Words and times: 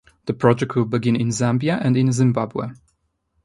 The 0.25 0.33
project 0.33 0.75
will 0.75 0.85
begin 0.85 1.15
in 1.15 1.27
Zambia 1.27 1.79
and 1.79 1.95
in 1.95 2.11
Zimbabwe. 2.11 2.69